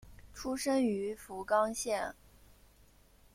[0.33, 2.15] 出身于福冈县。